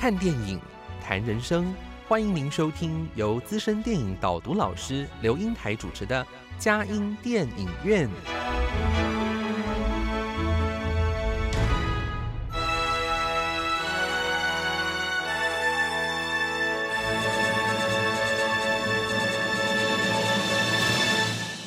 [0.00, 0.58] 看电影，
[1.02, 1.74] 谈人生，
[2.08, 6.26] 欢迎您收听由资深电影导读老师刘英台主持的
[6.58, 8.08] 佳音电影院。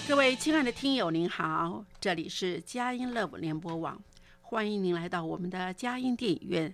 [0.07, 4.01] 各位亲爱的听友，您好，这里是佳音 Love 联播网，
[4.41, 6.73] 欢迎您来到我们的佳音电影院，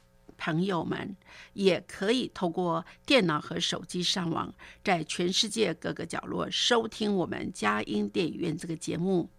[0.43, 1.15] 朋友们
[1.53, 4.51] 也可以透过电脑和手机上网，
[4.83, 9.29] 在全世界各个角落收听我们佳音电影院这个节目，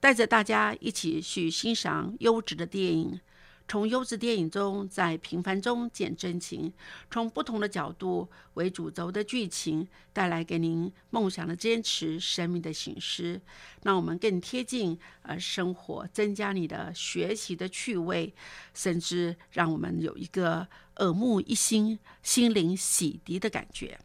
[0.00, 3.20] 带着大家一起去欣赏优质的电影。
[3.68, 6.72] 从优质电影中，在平凡中见真情，
[7.10, 13.40] 从不同的角度为主轴的剧情，带来给您梦想的坚持、生命的醒思，
[13.82, 18.32] 让我们更贴近呃生活，增加你的学习的趣味，
[18.72, 23.98] 甚至让我们有一个耳目一新、心灵洗涤的感觉。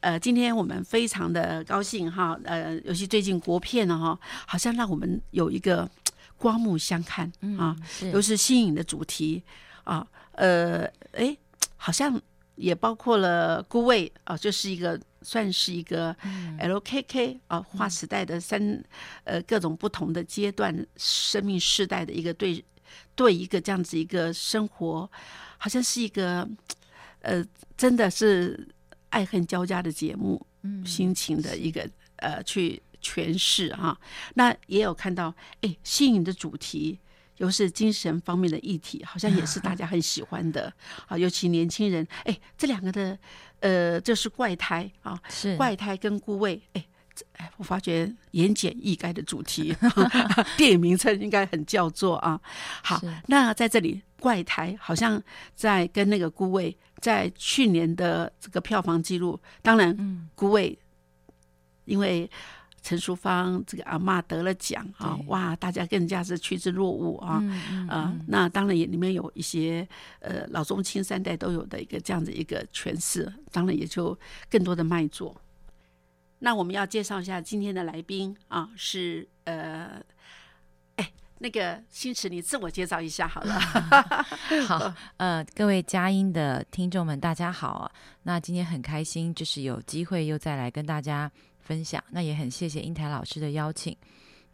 [0.00, 5.88] 呃，今天我们非常的高兴哈，呃，尤其最近国片呢哈，好像让我们有一个
[6.42, 7.76] 刮目相看啊，
[8.12, 9.40] 都是新颖的主题
[9.84, 11.36] 啊，呃，哎，
[11.76, 12.20] 好像
[12.56, 16.12] 也包括了孤味啊，就是一个算是一个
[16.58, 18.82] LKK 啊划时代的三
[19.22, 22.64] 呃各种不同的阶段生命世代的一个对
[23.14, 25.08] 对一个这样子一个生活，
[25.58, 26.48] 好像是一个
[27.20, 27.44] 呃
[27.76, 28.68] 真的是
[29.10, 32.82] 爱恨交加的节目，嗯，心情的一个呃去。
[33.02, 33.98] 诠释哈，
[34.34, 36.98] 那也有看到，哎，新颖的主题，
[37.38, 40.72] 又是精神方面的议题，好像也是大家很喜欢的
[41.08, 41.18] 啊。
[41.18, 43.18] 尤其年轻人，哎，这两个的，
[43.60, 46.86] 呃，就是怪胎啊，是怪胎跟孤味，哎，
[47.38, 49.74] 哎，我发觉言简意赅的主题，
[50.56, 52.40] 电影名称应该很叫做啊。
[52.82, 55.20] 好，那在这里，怪胎好像
[55.56, 60.78] 在跟那个孤味，在去年的这个票房记录，当然，孤味
[61.86, 62.30] 因为。
[62.82, 67.40] 陈淑芳这个阿妈得了奖啊，哇，大家更加是趋之若鹜啊
[67.88, 68.12] 啊！
[68.26, 69.86] 那当然也里面有一些
[70.18, 74.18] 呃老中青三代都有的一个这样子一个诠释，当然也就
[74.50, 75.40] 更多的卖座。
[76.40, 80.02] 那我们要介绍一下今天的来宾啊，是呃，
[80.96, 83.60] 哎，那个新池，你自我介绍一下好了。
[84.66, 87.92] 好，呃，各位佳音的听众们，大家好。
[88.24, 91.30] 那今天很开心，就是有机会又再来跟大家。
[91.72, 93.96] 分享那也很谢谢英台老师的邀请。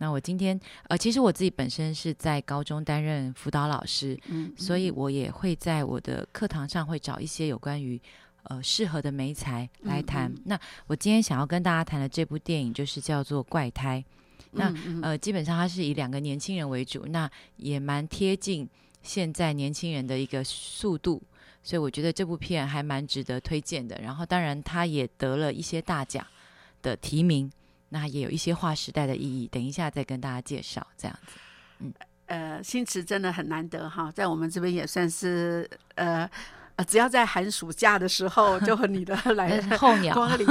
[0.00, 8.00] 那我今天呃，其实我自己本身是在高中担任辅导老师，嗯，所以我也会在我的课堂上会找一些有关于
[8.44, 10.32] 呃适合的媒材来谈。
[10.44, 10.56] 那
[10.86, 14.04] 我今天想要跟大家谈的这部电影就是叫做《怪胎》。
[14.52, 18.68] 那呃，基本上它是以两个年轻人为主，那也蛮贴近
[19.02, 21.20] 现在年轻人的一个速度，
[21.64, 24.00] 所以我觉得这部片还蛮值得推荐的。
[24.00, 26.24] 然后当然它也得了一些大奖。
[26.83, 27.50] 的提名，
[27.91, 29.47] 那也有一些划时代的意义。
[29.49, 31.33] 等一下再跟大家介绍，这样子。
[31.81, 31.93] 嗯，
[32.27, 36.28] 呃，新词真的很难得哈，在我们这边也算是呃
[36.77, 40.47] 呃，只要在寒暑假的时候， 就和你的来候鸟光临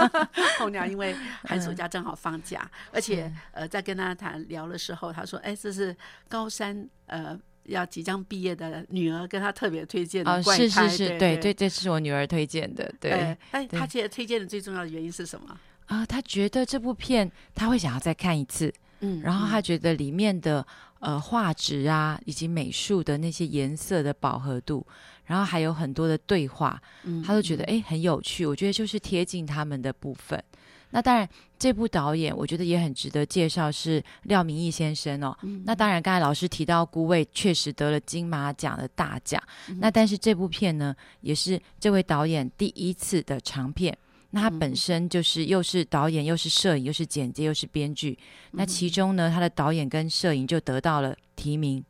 [0.58, 1.14] 候鸟，因为
[1.44, 5.94] 寒暑假正好放假，而且呃，在跟他谈聊的时候，他说：“哎，这是
[6.28, 12.92] 高三呃要即将毕业的女儿跟她特别推荐的。”哦，是是是，对对，这是我女儿推荐的。
[13.00, 15.58] 对，哎，他其实推荐的最重要的原因是什么？
[15.86, 20.66] 啊，她觉得这部片她会想要再看一次，嗯，然后她觉得里面的
[20.98, 24.84] 呃画质啊，以及美术的那些颜色的饱和度，
[25.26, 28.44] 然后还有很多的对话，嗯，她都觉得哎很有趣。
[28.44, 30.42] 我觉得就是贴近他们的部分。
[30.90, 31.28] 那当然，
[31.58, 35.36] 这部导演我觉得也很值得介绍，是廖明义先生哦。
[35.64, 39.42] 那当然，刚才老师提到《孤味》确实得了金马奖的大奖，
[39.78, 43.96] 那但是这部片呢，也是这位导演第一次的长片。
[44.30, 48.18] 那他本身就是又是导演，又是摄影，又是剪接，又是编剧。
[48.50, 51.82] 那其中呢，他的导演跟摄影就得到了提名，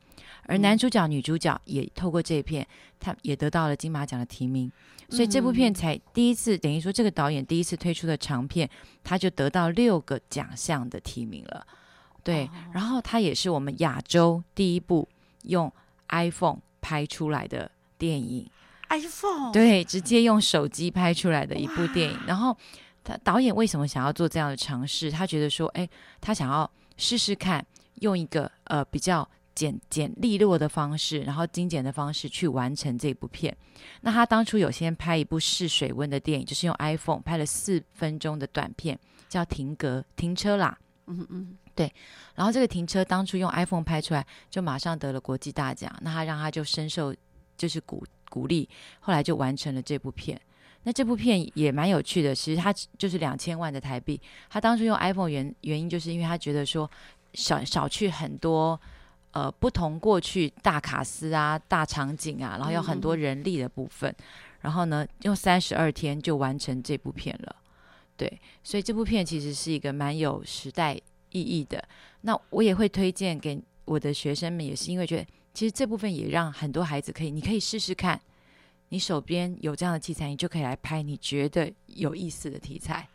[0.43, 2.65] 而男主角、女主角也透过这一片，
[3.01, 4.71] 他也得到了金马奖的提名。
[5.09, 8.69] 所以这部片才第一次，等于说这个导演第一次推出的长片，
[9.05, 11.67] 他就得到六个奖项的提名了。
[12.25, 15.09] 对，然后他也是我们亚洲第一部
[15.43, 15.73] 用
[16.09, 18.51] iPhone 拍出来的电影。
[18.89, 22.19] iPhone 对，直接用手机拍出来的一部电影。
[22.27, 22.57] 然后
[23.05, 25.11] 他导演为什么想要做这样的尝试？
[25.11, 25.89] 他觉得说，哎，
[26.21, 27.65] 他想要试试看，
[28.01, 29.29] 用一个呃比较。
[29.57, 33.57] 简简利落的方式，然后精简的方式去完成这部片。
[34.03, 38.97] 那他当初有先拍一部试水温的电影，就是用 iPhone 拍了四分钟的短片，
[39.31, 40.77] 叫《停格停车啦》。
[41.07, 41.91] 嗯嗯，对。
[42.35, 45.91] 然后这个停车当初用 iPhone 拍出来，就马上得了国际大奖。
[46.03, 47.15] 那他让他就深受
[47.57, 48.69] 就是鼓鼓励，
[49.01, 50.39] 后来就完成了这部片。
[50.83, 54.21] 那这部片也蛮有趣的，其实他就是两千万的台币。
[54.51, 56.91] 他当初用 iPhone 原原因就是因为他觉得说
[57.33, 58.79] 少少去很多。
[59.37, 64.11] 呃，不同过去大卡司啊、大场景啊，然后有很多人力的部分，
[64.63, 67.57] 然后呢，用三十二天就完成这部片了。
[68.17, 70.95] 对，所以这部片其实是一个蛮有时代
[71.33, 71.87] 意义的。
[72.23, 78.19] 那我也会推荐给我的学生们，也是因为觉得其实这部分也让很多孩子可以，你可以试试看，
[78.89, 83.07] 你手边有这样的器材，你就可以来拍你觉得有意思的题材。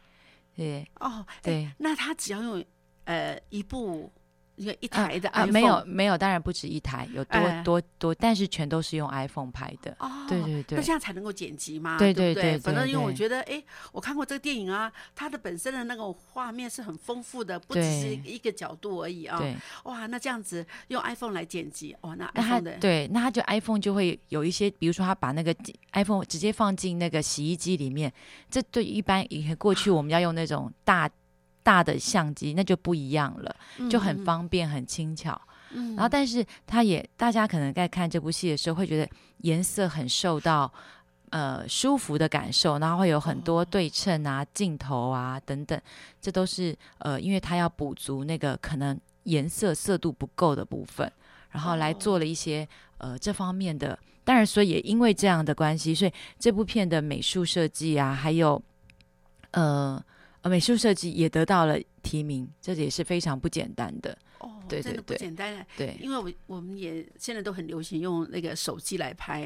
[0.56, 2.64] 对，哦，对，那他只要用
[3.06, 4.12] 呃一部。
[4.62, 9.96] 一个一台的啊，没有没有，当然不止一台，有多多多，但是全都是用 iPhone 拍的。
[9.98, 11.98] 哦，对对对，那这样才能够剪辑嘛？
[11.98, 19.40] 对对对，反正因为我觉得，哎，我看过这个电影啊，它的本身的那个画面是很丰富的，不只是一个角度而已啊。
[19.40, 19.56] 对，
[19.86, 25.56] 哇，那这样子用 iPhone 来剪辑，哦，那那他对，那他就 iPhone 就会有一些，比如说他把那个
[25.94, 28.14] iPhone 直接放进那个洗衣机里面，
[28.52, 31.10] 这对一般以过去我们要用那种大。
[31.64, 33.56] 大的相机那就不一样了，
[33.90, 35.40] 就很方便、很轻巧。
[35.96, 40.70] 然后，但是它也，大家可能在看这部戏的时候会觉得颜色很受到
[41.30, 45.80] 呃舒服的感受，然后会有很多对称啊、镜头啊等等，
[46.20, 51.10] 这都是呃，因为它要补足那个可能颜色色度不够的部分，
[51.52, 52.68] 然后来做了一些
[52.98, 53.98] 呃这方面的。
[54.26, 58.62] 当然，所以也因为这样的关系，所以这部片的美术设计啊，还有
[59.52, 60.04] 呃。
[60.42, 64.18] 呃，美术设计也得到了提名，这也是非常不简单的。
[64.40, 65.64] 哦，对真的不简单。
[65.78, 69.46] 对，因为我我们也现在都很流行用那个手机来拍，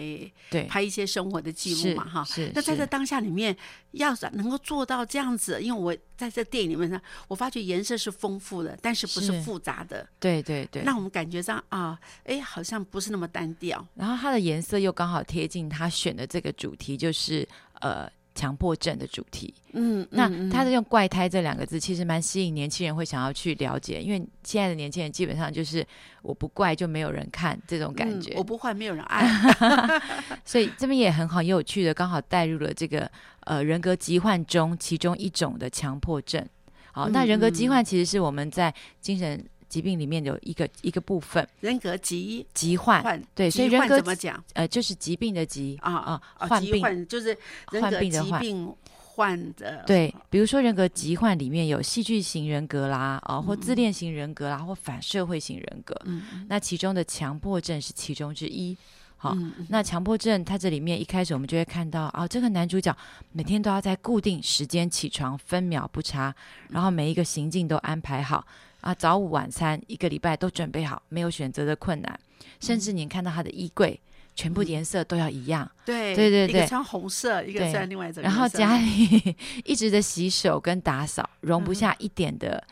[0.49, 2.23] 对，拍一些生活的记录嘛，哈。
[2.23, 2.49] 是。
[2.55, 3.53] 那在这当下里面，
[3.91, 10.07] 要是能够做到这样子，因为我在这电影里面呢，我发觉颜色是丰富的，但是不是复杂的。
[10.17, 10.81] 对对对。
[10.83, 13.85] 让我们感觉上啊，哎，好像不是那么单调。
[13.95, 17.45] 然后它的颜色又刚好贴近他选的这个主题，就是
[17.81, 18.09] 呃。
[18.35, 25.83] 强迫症的主题，嗯，那他是用“怪胎”这两个字，其实蛮吸引年轻人会想要去了解，因为现在的年轻人基本上就是
[26.21, 29.25] 我不怪就没有人看这种感觉，我不坏没有人爱，
[30.43, 33.09] 所以这边也很好，也有趣的，刚好带入了这个
[33.45, 36.45] 呃人格疾患中其中一种的强迫症。
[36.91, 39.43] 好，那人格疾患其实是我们在精神。
[39.75, 44.41] 疾病里面有一个一个部分，人格疾疾患，对，所以人格怎么讲？
[44.53, 47.37] 呃，就是疾病的疾啊啊，患病就是
[47.67, 49.83] 患病的患患的。
[49.85, 55.93] 对，比如说人格疾患里面有戏剧型人格啦，啊，或自恋型人格啦，或反社会型人格。
[56.05, 58.77] 嗯，那其中的强迫症是其中之一。
[59.17, 59.35] 好，
[59.67, 62.95] 那强迫症它这里面一开始我们就会看到啊，这个男主角
[63.33, 66.33] 每天都要在固定时间起床，分秒不差，
[66.69, 68.47] 然后每一个行径都安排好。
[68.85, 72.19] 啊，早午晚餐一个礼拜都准备好，没有选择的困难，
[72.59, 73.99] 甚至你看到他的衣柜，
[74.35, 75.67] 全部颜色都要一样。
[75.83, 78.21] 对对对对，一个穿红色，一个穿另外一种。
[78.21, 82.63] 然后家里一直的洗手跟打扫，容不下一点的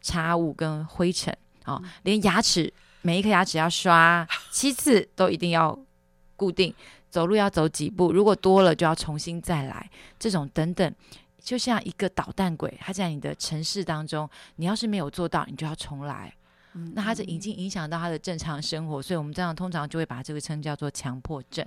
[0.00, 1.36] 茶物跟灰尘
[1.66, 5.78] 哦，连牙齿每一颗牙齿要刷七次都一定要
[6.36, 6.74] 固定，
[7.10, 10.94] 走路要走几步，如果多了就要重新再来，这种等等。
[11.42, 16.32] 就像一个捣蛋鬼，他在你的城市当中，你要是没有做到，你就要重来。
[16.94, 21.66] 那他这已经影响到他的正常生活，所以我们这样通常就会把这个称叫做强迫症，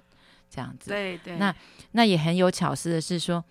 [0.50, 0.90] 这样子。
[0.90, 1.36] 对对。
[1.36, 1.54] 那
[1.92, 3.44] 那也很有巧思的是说，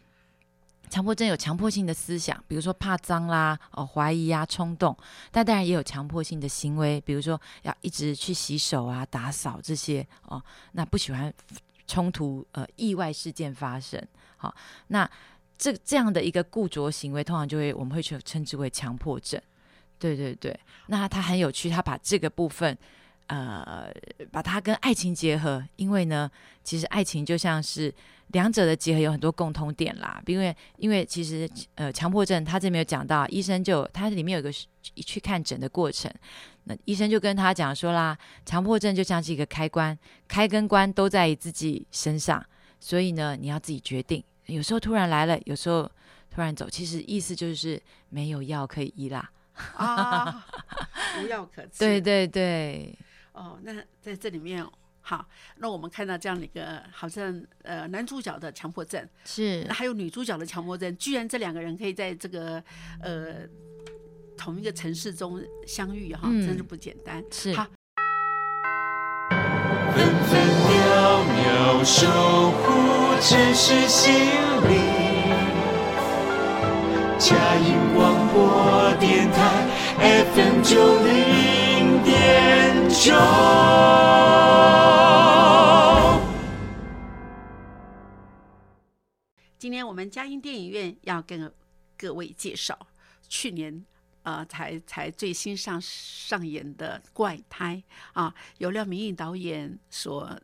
[0.88, 4.96] 强迫症有强迫性的思想，比如说怕脏啦、哦怀疑啊、冲动，
[5.30, 10.42] 但当然也有强迫性的行为，比如说要一直去洗手啊、打扫这些哦。
[10.72, 11.30] 那不喜欢
[11.86, 14.02] 冲突呃意外事件发生，
[14.38, 14.54] 好
[14.86, 15.06] 那。
[15.62, 19.40] 这这样的一个固着行为，通常就会我们会去称之为强迫症。
[19.96, 22.76] 对对对，那他很有趣，他把这个部分，
[23.28, 23.88] 呃，
[24.32, 25.64] 把它跟爱情结合。
[25.76, 26.28] 因为呢，
[26.64, 27.94] 其实爱情就像是
[28.32, 34.50] 两者的结合有很多共通点啦，因为因为其实呃强迫症他这边有讲到，医生就他里面有一个
[34.96, 36.12] 去看诊的过程，
[36.64, 42.44] 那医生就跟他讲说啦，强迫症就像是一个开关，开跟关都在自己身上，
[42.80, 45.90] 所以呢你要自己决定，有时候突然来了，有时候
[46.30, 49.30] 突然走，其实意思就是没有药可以医啦，
[49.76, 50.46] 啊，
[51.22, 51.78] 无药可 治。
[51.78, 52.96] 对对对，
[53.32, 54.64] 哦，那在这里面，
[55.00, 62.62] 好，那我们看到这样的一个，好像呃男主角的强迫症，是那还有女主角的强迫症，居然这两个人可以在这个
[63.00, 63.40] 呃
[64.36, 67.22] 同一个城市中相遇，哈，嗯真是不简单。
[67.30, 67.66] 是好，
[69.94, 71.84] 分分秒秒
[73.24, 74.82] 只是心灵。
[77.20, 79.38] 佳音广播电台
[80.34, 83.14] FM 九零点九。
[89.56, 91.54] 今天我们嘉音电影院要跟
[91.96, 92.76] 各位介绍
[93.28, 93.86] 去年
[94.24, 97.80] 呃才才最新上上演的《怪胎》
[98.20, 100.36] 啊，由廖明义导演所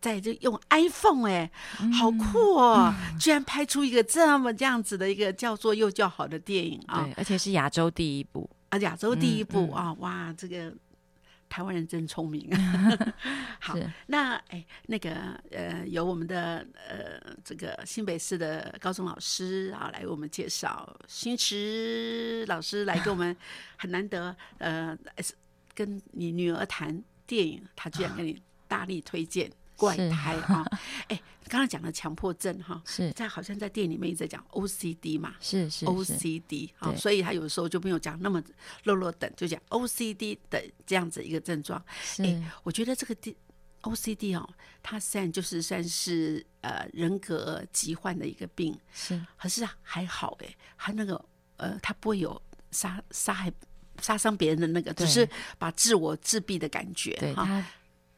[0.00, 1.50] 在这用 iPhone 哎、
[1.92, 2.94] 好酷哦！
[3.18, 9.92] 居然拍出一个这么这样子的一个叫做又叫好的电影啊对，而且是亚洲第一部，啊，亚洲第一部、啊！
[9.94, 10.72] 哇，这个
[11.48, 12.48] 台湾人真聪明。
[13.58, 13.76] 好，
[14.06, 15.10] 那哎，那个
[15.50, 23.36] 呃，由我们的呃这个新北市的高中老师啊，来为我们介绍新池老师来给我们
[23.76, 24.96] 很难得呃，
[25.74, 29.50] 跟你女儿谈电影，他居然 跟你大力推荐。
[29.78, 30.66] 怪胎啊！
[31.06, 38.42] 哎，刚刚讲的强迫症哈，是在好像在电影里面一直在讲 OCD 嘛，是是是，OCD 啊，所以他有时候就没有讲那么
[38.82, 41.80] 落落等，就讲 OCD 的这样子一个症状。
[42.02, 43.36] 是哎，我觉得这个 D
[43.82, 44.46] OCD 哦，
[44.82, 51.24] 它虽然就是算是呃人格疾患的一个病，是可是还好哎，他那个
[51.56, 52.42] 呃，他不会有
[52.72, 53.52] 杀杀害
[54.02, 57.64] 杀伤别人的那个，只是把自我自闭的感觉哈。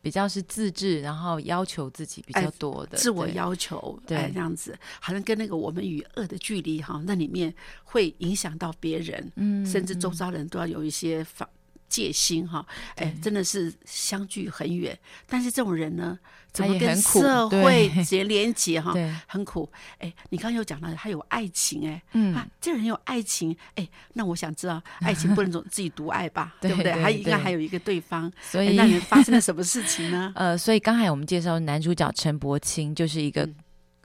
[0.02, 7.52] 比较是自制，然后要求自己比较哎多的，自我要求，对哎，这样子，好像跟那个我们与恶的距离哈，那里面
[7.84, 11.48] 会影响到别人，嗯甚至周遭人都要有一些防
[11.90, 12.64] 戒心哈，
[12.96, 14.98] 哎，真的是相距很远。
[15.26, 16.18] 但是这种人呢，
[16.52, 18.92] 怎么跟社会结连结哈？
[18.94, 19.70] 对，很苦。
[19.98, 26.92] 哎，你刚刚又讲到他有爱情，哎，嗯啊，这人有爱情，哎，那我想知道， 爱情不能总自己独爱吧，对不对？
[26.92, 30.32] 对还应该还有一个对方，所以哎那你发生了什么事情呢？
[30.36, 33.54] 呃，所以刚才我们介绍男主角陈柏清就是一个、嗯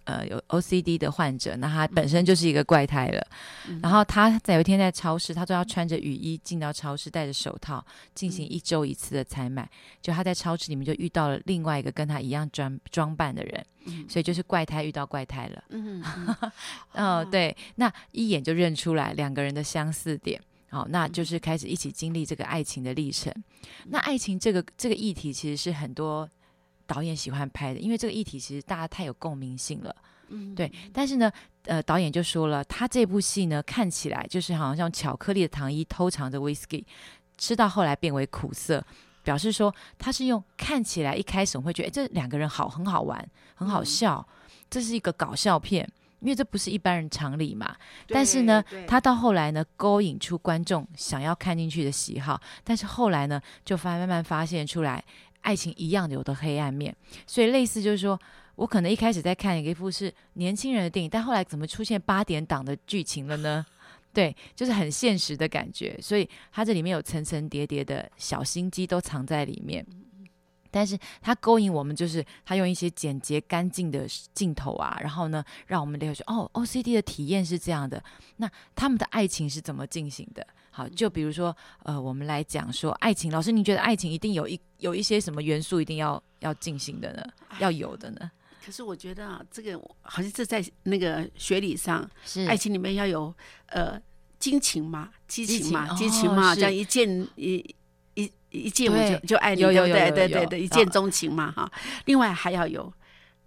[0.05, 3.27] 呃有 OCD 的患者，那他本身就是一个怪胎了。
[3.67, 9.69] 嗯然后他在有一天在超市，他都要穿着雨衣进到超市，戴着手套进嗯行一周一次的采买。
[10.01, 15.63] 就他在超市里面就遇到了另外一个跟他一样装装扮的人，嗯所以就是怪胎遇到怪胎了。
[15.69, 16.35] 嗯，嗯
[16.93, 20.41] 嗯、对，那一眼就认出来两个人的相似点。
[20.69, 23.33] 好，那嗯就是开始一起经历这个爱情的历程。
[23.85, 26.29] 那爱情这个这个议题，其实是很多
[26.87, 29.95] 导演喜欢拍的，因为这个议题其实大家太有共鸣性了。
[30.29, 31.31] 嗯对，但是呢，
[31.65, 36.83] 呃，导演就说了，他这部戏呢看起来就是好像像巧克力的糖衣偷藏着 whisky，
[37.37, 38.83] 吃到后来变为苦涩，
[39.23, 43.23] 表示说他是用看起来一开始我们会觉得，诶这两个人好很好玩，
[43.53, 44.27] 很好嗯笑，
[44.69, 45.87] 这是一个搞笑片。
[46.21, 47.75] 因为这不是一般人常理嘛，
[48.07, 55.03] 但是呢他到后来呢，勾引出观众想要看进去的喜好，但是后来呢，就发慢慢发现出来，
[55.45, 56.93] 爱情一样有的黑暗面，
[57.27, 58.19] 所以类似就是说，
[58.55, 63.63] 我可能一开始在看一部是年轻人的电影，但后来怎么出现八点档的剧情了呢？
[64.11, 69.85] 对，就是很现实的感觉，所以它这里面有层层叠叠的小心机都藏在里面。
[70.71, 78.03] 但是它勾引我们，就是它用一些简洁干净的镜头啊，然后呢，让我们了解哦，OCD 的体验是这样的。
[78.37, 80.45] 那他们的爱情是怎么进行的？
[80.75, 83.31] 好，就比如说，呃，我们来讲说爱情。
[83.31, 87.23] 老师，你觉得爱情一定有一有一些什么元素一定要要进行的呢？
[87.59, 88.29] 要有的呢？
[88.65, 93.33] 可是我觉得啊，这个好像是在那个学理上，是爱情里面要有
[93.67, 93.97] 呃
[94.37, 97.75] 激情嘛，激情嘛，激情嘛，是这样一见一
[98.15, 100.11] 一一见我就就爱你，对不对？
[100.11, 101.71] 对对对，一见啊钟情嘛哈。
[102.03, 102.91] 另外还要有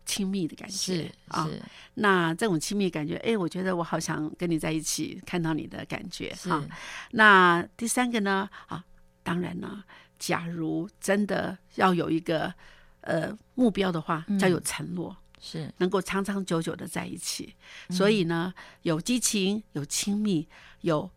[0.09, 1.63] 亲密的感是觉啊，是
[1.95, 6.65] 那这种亲密感觉，哎，我觉得我好想跟你在一起，看到你的感觉是哈。
[7.11, 8.49] 那第三个呢？
[8.69, 8.83] 啊，
[9.23, 9.85] 当然呢，
[10.19, 12.53] 假如真的要有一个
[13.03, 15.15] 呃目标的话，嗯要有承诺。
[15.41, 17.55] 是能够长长久久的在一起。
[17.89, 20.49] 嗯所以呢，有激情，有亲密，
[20.81, 21.09] 有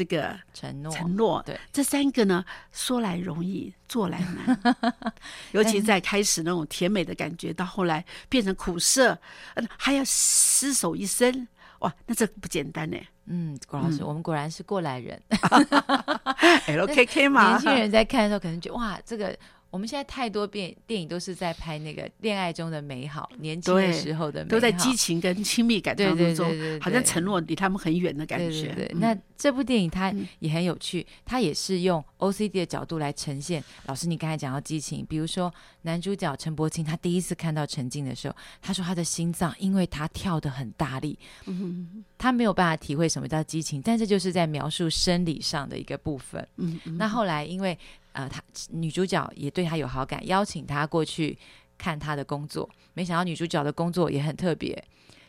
[0.00, 1.42] 这个承诺，承诺。
[1.44, 2.42] 对，这三个呢，
[2.72, 4.74] 说来容易，做来难。
[5.52, 9.10] 尤其在开始那种甜美的感觉，到后来变成苦涩，
[9.54, 11.46] 呃还要厮守一生，
[11.80, 12.96] 哇，那这不简单呢。
[13.26, 15.20] 嗯，郭老师，我们果然是过来人。
[16.66, 19.36] LKK 嘛， 年轻人在看的时候，可能觉得哇，这个
[19.70, 28.74] 我们现在太多电电影都是在拍那个恋爱中的美好，年轻的对时候的美好，都在激情跟亲密感当中，对对对，好像对承诺离他们很远的感对觉。
[28.74, 33.62] 对那这部电影它嗯也很有趣，它也是用 OCD 的角度来呈现。
[33.86, 46.46] 老师，你刚才讲到激情，比如说男主角陈柏青，他第一次看到陈静的时候，他说他的心脏因为他跳得很大力，嗯他没有办法体会什么叫激情，但这就是在描述生理上的一个部分。
[46.56, 47.78] 嗯嗯，那后来因为
[48.20, 51.38] 呃，他女主角也对他有好感，邀请他过去
[51.78, 52.68] 看他的工作。
[52.92, 54.82] 没想到女主角的工作也很特别。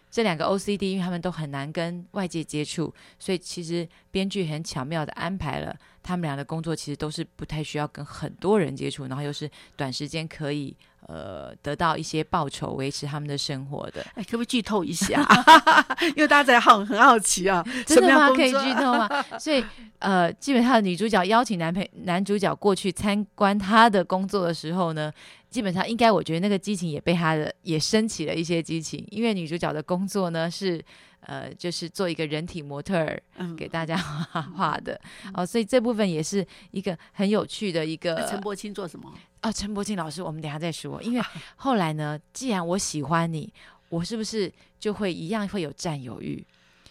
[0.09, 10.75] 这两个 OCD，因为他们都很难跟外界接触，所以其实编剧很巧妙的安排了他们俩的工作，其实都是不太需要跟很多人接触，然后又是短时间可以
[11.11, 14.01] 呃得到一些报酬，维持他们的生活的。
[14.15, 15.21] 哎，可不可以剧透一下？
[16.15, 18.29] 因为大家在好很好奇啊，真的吗？
[18.33, 19.09] 可以剧透吗？
[19.37, 19.63] 所以
[19.99, 25.11] 呃，基本上女主角邀请男配男主角过去参观他的工作的时候呢，
[25.49, 30.83] 基本上应该我觉得那个激情也被他的也升起了一些激情，因为女主角的工作呢是
[31.27, 34.99] 呃就是做一个人体模特儿嗯给大家画画的
[35.33, 39.11] 哦，所以这部分也是一个很有趣的一个陈柏青做什么？
[39.41, 41.01] 哦，陈柏青老师，我们等下再说。
[41.01, 41.21] 因为
[41.55, 43.51] 后来呢，既然我喜欢你，
[43.89, 46.45] 我是不是就会一样会有占有欲？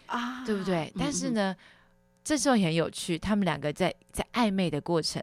[0.06, 0.86] 啊，对不对？
[0.86, 1.54] 嗯但是呢，
[2.24, 5.22] 这时候也很有趣，他们两个在在暧昧的过程，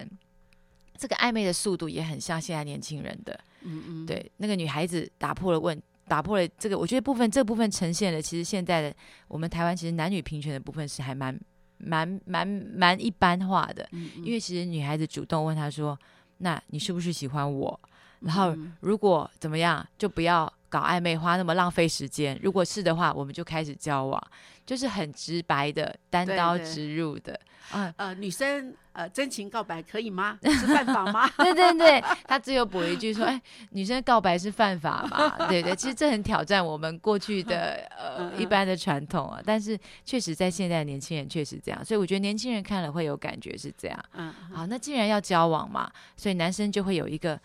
[0.98, 3.38] 这个暧昧的速度也很像现在年轻人的。
[3.64, 8.96] 嗯嗯，对，那个女孩子打破了问，打破了这个，我觉得部分这部分呈现了，其实现在的
[9.28, 11.38] 我们台湾其实男女平权的部分是还蛮
[11.78, 16.00] 蛮蛮蛮一般化的，嗯，嗯因为其实女孩子主动问他说
[16.40, 17.80] ：“那你是不是喜欢我？”
[18.22, 22.40] 然后嗯如果怎么样，就不要搞暧昧，花那么浪费时间。
[22.44, 24.22] 如果是的话，我们就开始交往，
[24.64, 27.40] 就是很直白的、单刀直入的。
[27.72, 30.38] 啊，呃，女生呃真情告白可以吗？
[30.44, 31.28] 是犯法吗？
[31.38, 33.42] 对对对，他最后补一句说：“哎，
[33.72, 39.42] 女生告白是犯法嘛？” 对对，其实这很挑战我们过去的 呃一般的传统啊。
[39.44, 44.06] 但是确实在现在的年轻人确实这样，所以我觉得年轻人看了会有感觉是这样。
[44.14, 47.38] 嗯，好，那既然要交往嘛，所以男生就会有一个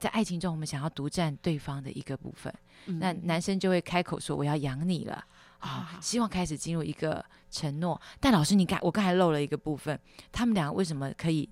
[0.00, 2.52] 在爱情中我们想要独占对方的一个部分，
[2.86, 5.22] 嗯那男生就会开口说我要养你了。
[5.58, 8.00] 好，啊希望开始进入一个承诺。
[8.18, 10.00] 但老师，你刚我刚才漏了一个部分，
[10.32, 11.48] 他们两个为什么可以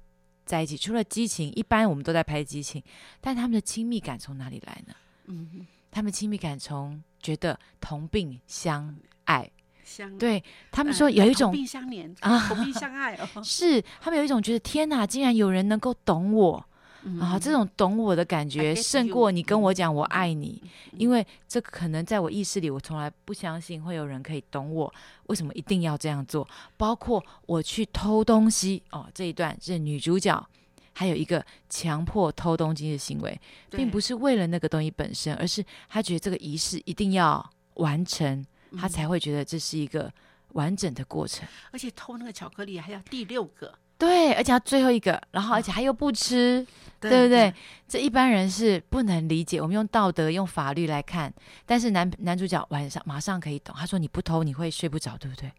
[0.47, 0.79] 在一起？
[0.79, 2.83] 除了激情，一般我们都在拍激情，
[3.21, 4.95] 但他们的亲密感从哪里来呢？
[5.27, 9.51] 嗯，他们亲密感从觉得同病相爱，
[9.85, 16.68] 相对他他们说有一种同病相怜啊 同病相爱哦，是他们有一种觉得天哪，竟然有人能够懂我，
[17.05, 24.93] 嗯啊，这种懂我的感觉胜过你跟我嗯讲我爱你，嗯因为这可能在我意识里，我从来不相信会有人可以懂我，
[25.27, 26.47] 为什么一定要这样做？
[26.77, 30.49] 包括我去偷东西哦，这一段是女主角。
[30.95, 40.13] 还有一个强迫偷东西的行为，并不是是为了那个东西本身，而是他觉得这个仪式一定要完成，嗯他才会觉得这是一个
[40.55, 41.47] 完整的过程。
[41.71, 46.65] 而且偷那个巧克力还要第六个，对，而且他最后一个，然后而且他又不吃，
[47.01, 47.53] 对不对？？
[47.89, 49.61] 这一般人是不能理解。
[49.61, 51.33] 我们用道德、用法律来看，
[51.67, 53.75] 但是男男主角晚上马上可以懂。
[53.77, 55.51] 他说：“你不偷，你会睡不着，对不对？”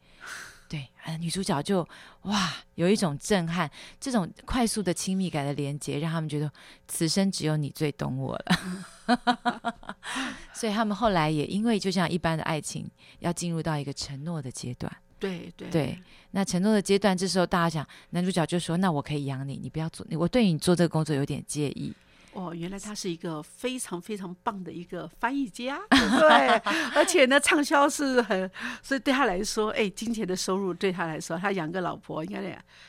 [0.69, 1.85] 对，啊，女主角就
[2.21, 6.49] 哇，有一种震撼，这种快速的亲密感的连接，让他们觉得
[6.87, 9.75] 此生只有你最懂我了。
[10.53, 14.95] 所以他们后来也因为就像一般的爱情，要进入到一个承诺的阶段。
[15.19, 15.99] 对对对，
[16.31, 21.93] 那承诺的阶段，这时候大家想，男主角就说：“那我可以养你，你不要做，我对你做这个工作有点介意。
[22.39, 26.47] 哦，原来他是一个非常非常棒的一个翻译家， 对，
[26.95, 28.49] 而且呢，畅销是很，
[28.81, 32.41] 所以对他来说，哎，金钱的收入对他来说，他养个老婆，应该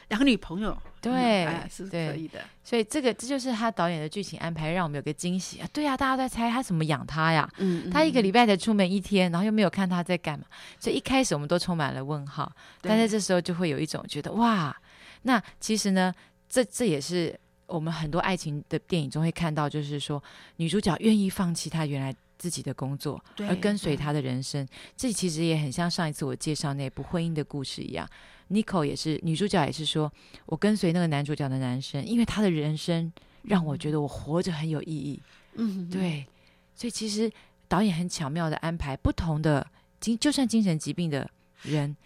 [0.08, 2.40] 养女朋友，对嗯哎是可以的。
[2.62, 5.68] 所以这个这就是他导演的剧情安排，让我们有个惊喜啊！
[5.72, 7.48] 对呀、大家都在猜他怎么养他呀？
[7.58, 10.44] 嗯他一个礼拜，才出门一天，然后又没有看他在干嘛，
[10.78, 12.52] 所以一开始我们都充满了问号。
[12.80, 14.76] 但在这时候就会有一种觉得哇，
[15.22, 16.14] 那其实呢，
[16.48, 17.38] 这这也是
[17.70, 20.22] 我们很多爱情的电影中会看到，就是说
[20.56, 24.66] 女主角愿意放弃她原来自己的工作，而跟随对她的人生。
[24.96, 28.08] 这其实也很像上一次我介绍那部婚姻的故事一样。
[28.50, 30.12] Nico 也是女主角，也是说
[30.46, 35.22] 我跟随那个男主角的男生，因为他的人生让我觉得我活着很有意义。
[35.54, 36.26] 嗯，对，
[36.74, 37.30] 所以其实
[37.68, 39.64] 导演很巧妙的安排不同的
[40.00, 41.30] 精，就算精神疾病的
[41.62, 41.96] 人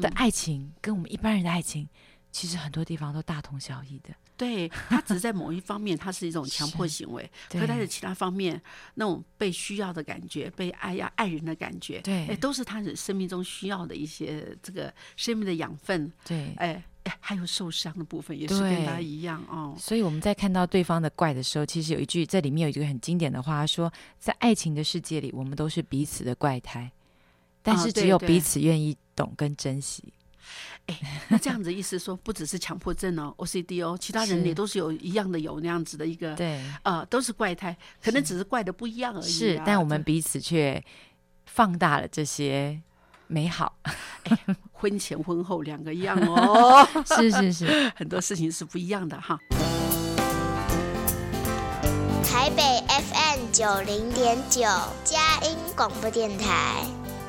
[0.00, 1.88] 的爱情，跟我们一般人的爱情，
[2.32, 4.10] 其实很多地方都大同小异的。
[4.36, 8.60] 对他只是在某一方面，他是一种强迫行为，对可他的其他方面，
[8.94, 19.76] 那种被需要的感觉，被爱呀爱人的感觉，对哎，都是他的生命中需要的一些这个生命的养分，对，哎哎，还有受伤的部分也是跟他一样哦。
[19.78, 26.90] 所以我们在看到对方的怪的时候，其实有一句，这里面有一句很经典的话，他说在爱情的世界里，我们都是彼此的怪胎，
[27.62, 30.02] 但啊是只有彼此愿意懂跟珍惜。
[31.28, 40.82] 那这样子意思说，不只是强迫症哦，OCD 哦，其他人也都是有一样的有那样子的一个，对，呃，都是怪胎，可能只是怪的不一样而已啊、是，但我们彼此却
[41.46, 42.82] 放大了这些
[43.26, 43.78] 美好。
[44.24, 44.36] 这
[44.72, 49.38] 婚前婚后两个一样哦， 是是是，很多事情是不一样的哈。
[52.22, 54.62] 台北 FM 九零点九，
[55.02, 56.84] 佳音广播电台；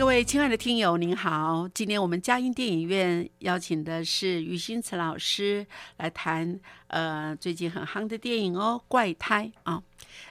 [0.00, 1.68] 各位亲爱的听友，您好！
[1.74, 5.66] 今天我们佳音电影院邀请的是于新慈老师
[5.98, 9.82] 来谈呃最近很夯的电影哦，《怪胎》啊。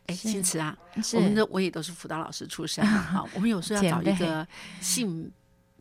[0.08, 4.45] 哎，是新慈啊，是我们的我也都是辅导老师出身的 哈，我们有时候要找一个
[4.82, 5.32] 性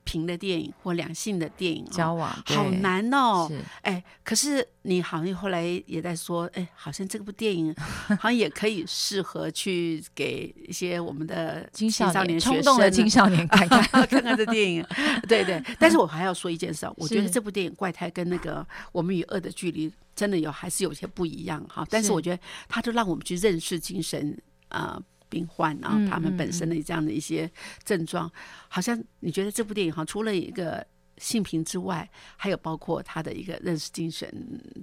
[0.08, 3.46] 平的电影或两性的电影、哦，交往好难哦。
[3.82, 13.82] 哎，可是你好像后来也在说，哎，好像这部电影好像也可以适合去给一些我们的青少年冲动的青少年看看。
[14.08, 14.82] 看看这电影，
[15.28, 15.62] 对对。
[15.78, 21.86] 但是我还要说一件事啊，我觉得这部电影《怪胎》跟那个《我们与恶的距离》真的有还是有些不一样哈。
[21.90, 24.34] 但是是我觉得它就让我们去认识精神
[24.68, 27.50] 呃病患啊，嗯他们嗯本身的这样的一些
[27.84, 28.30] 症状，
[28.68, 30.86] 好像你觉得这部电影哈，除了一个。
[31.20, 34.32] 性平之外，还有包括他的一个认识精神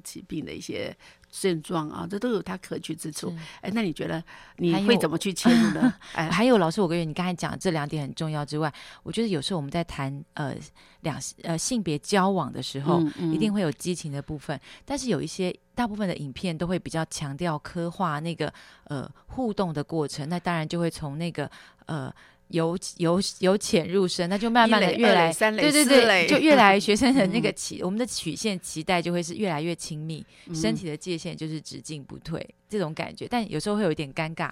[0.03, 0.93] 疾病的一些
[1.41, 3.37] 症状啊，这都有它可取之处是。
[3.61, 4.23] 哎，那你觉得
[4.57, 5.93] 你会怎么去切入呢？
[6.13, 10.55] 哎，还有老师，我跟你刚才讲这两点很重要之外，我觉得有时候我们在谈呃
[11.01, 18.51] 两呃性别交往的时候，嗯嗯一定会有激情的部分，但是有一些大部分的影片都会比较强调刻画那个
[18.85, 21.49] 呃互动的过程，那当然就会从那个
[21.87, 22.13] 呃。
[22.49, 34.51] 由由由浅入深，那就慢慢的越来，三对对对，就越来学生的 那个嗯期，我们的曲线期待就会是越来越亲密，身嗯体的界限就是只进不退这种感觉，但有时候会有一点尴尬。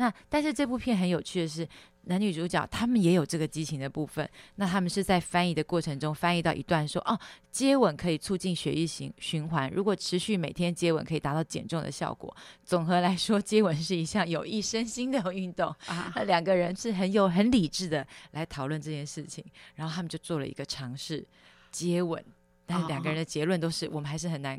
[0.00, 1.68] 那但是这部片很有趣的是，
[2.04, 4.26] 男女主角他们也有这个激情的部分。
[4.54, 12.34] 那他们是在翻译的过程中翻译到一段说，哦，接吻可以促进血液循循环，如果持续每天接吻可以达到减重的效果。
[12.64, 15.68] 总和来说，接吻是一项有益身心的运动。
[15.84, 21.22] 啊，那两个人是很有很理智的来讨论这件事情，然后他们就做了一个尝试，
[21.70, 22.24] 接吻。
[22.64, 24.58] 但是两个人的结论都是，我们还是很难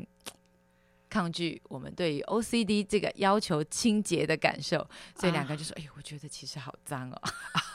[1.12, 4.78] 抗拒我们对于 OCD 这个要求清洁的感受，
[5.14, 7.20] 所以两个人就说：“哎呦，我觉得其实好脏哦。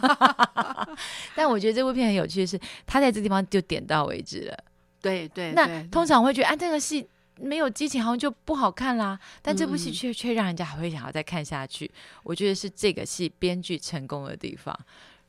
[1.38, 4.58] ”但我觉得这部片很有趣的是，他在这地方就点到为止了。
[5.00, 7.08] 对对，那通常会觉得，啊，这个戏
[7.39, 9.19] 没有激情，好像就不好看啦。
[9.43, 11.89] 但这部戏却却让人家还会想要再看下去。
[12.23, 14.76] 我觉得是这个戏编剧成功的地方，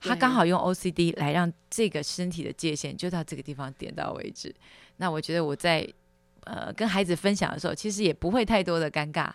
[0.01, 4.55] 他刚好用 OCD 来让这个身体的界限就到这个地方点到为止。
[4.97, 5.87] 那我觉得我在
[6.49, 9.31] 呃跟孩子分享的时候，其实也不会太多的尴尬。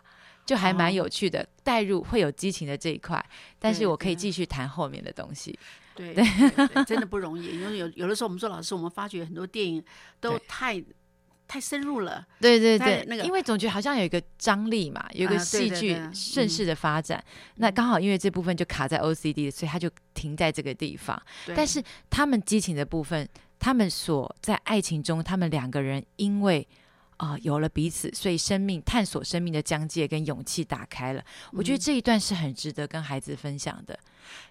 [0.46, 3.24] 就还蛮哦有趣的，带入会有激情的这一块，
[3.60, 5.58] 但是我可以继续谈后面的东西。
[5.96, 7.46] 对对对对 真的不容易。
[7.46, 9.82] 因为有有的时候我们说老师，我们发觉很多电影
[10.20, 10.84] 都太
[11.48, 12.28] 太深入了。
[12.42, 17.24] 对对对，那个因为总觉得好像有一个张力嘛，有一个戏剧顺势的发展。
[17.56, 21.18] 那刚好因为这部分就卡在 OCD，所以他就停在这个地方。
[21.56, 23.26] 但是他们激情的部分，
[23.60, 26.68] 他们所在爱情中，他们两个人因为
[27.18, 31.24] 啊、呃有了彼此，所以生命探索生命的疆界跟勇气打开了。
[31.52, 33.98] 我觉得嗯这一段是很值得跟孩子分享的。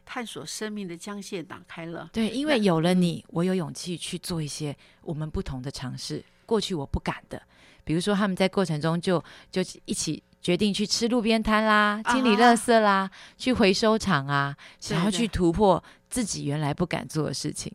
[0.04, 2.08] 探索生命的疆界打开了。
[2.12, 7.42] 对，因为有了你，我有勇气去做一些我们不同的尝试，过去我不敢的。
[7.84, 17.72] 比如说，他们在过程中就就一起决定去吃路边摊啦，清理垃圾啦，去回收厂啊，想要去突破自己原来不敢做的事情，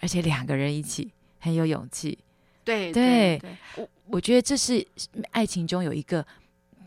[0.00, 2.18] 而且两个人一起很有勇气。
[2.64, 4.86] 对对对，我我觉得这是
[5.30, 6.26] 爱情中有一个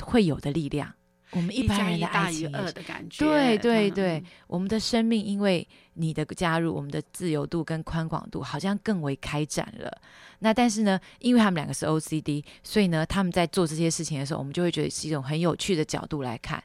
[0.01, 0.93] 会有的力量。
[1.31, 3.25] 我们一般人的爱情也是的感觉。
[3.25, 10.01] 对对嗯对，我们的生命因为你的加入，我们的自由度跟宽广度好像更为开展了。
[10.39, 16.63] 那但是呢，因为他们两个是 OCD，所以呢，他们在做这些事情的时候，我们就会觉得是一种很有趣的角度来看。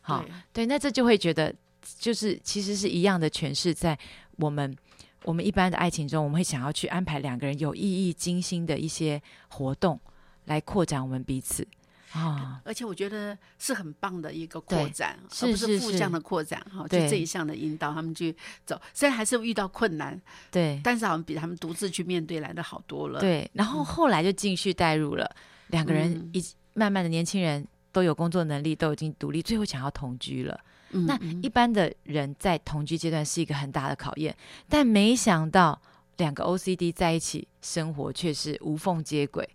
[0.00, 1.52] 好对，对，那这就会觉得，
[1.98, 3.98] 就是其实是一样的诠释在
[4.36, 4.76] 我们
[5.24, 10.00] 我们一般的爱情中，我们会想要去安排两个人有意义、精心的一些活动，
[10.44, 11.66] 来扩展我们彼此
[12.12, 12.60] 啊。
[12.64, 18.80] 而且我觉得是很棒的一个扩展，而不是负向的扩展哈，就对这一项的引导他们去走。
[18.94, 25.30] 虽然还是遇到困难，对但是好像比他们独自去面对来的好多了。，对，然后后来就继续带入了
[25.68, 30.58] 两个人一一慢慢的年轻人都有工作能力，都已经独立，最后想要同居了。
[30.90, 34.34] 嗯那一般的人在同居阶段是一个很大的考验，
[34.68, 35.80] 但没想到
[36.16, 39.48] 两个 OCD 在一起生活却是无缝接轨，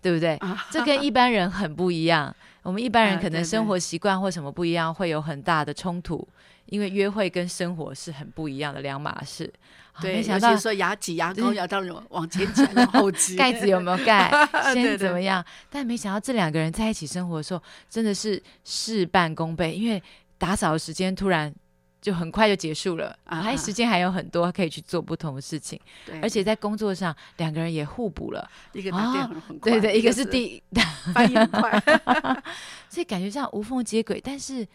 [0.00, 0.36] 对不对？
[0.36, 2.34] 啊这跟一般人很不一样。
[2.62, 6.26] 我们一般人可能生活习惯或什么不一样，会有很大的冲突，
[6.66, 9.50] 因为约会跟生活是很不一样的两码事。
[9.92, 12.62] 啊对，没想到说牙挤牙膏要到往前挤
[12.92, 14.30] 后挤， 盖子有没有盖，
[14.74, 15.42] 对对先怎么样？
[15.70, 20.02] 但没想到这两个人在一起生活的时候，真的是事半功倍，因为
[20.38, 21.52] 打扫的时间突然
[22.00, 25.78] 就很快就结束了，啊还时间还有很多可以去做不同的事情，
[26.22, 28.48] 而且在工作上两个人也互补了。
[28.72, 30.62] 一个打电话很快，对对，一个是是第，
[31.12, 31.82] 翻译很快，
[32.88, 34.66] 所以感觉上无缝接轨，但是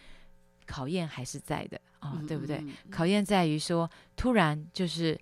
[0.66, 2.62] 考验还是在的哦，嗯对不对？
[2.92, 5.18] 考验在于说，突然就是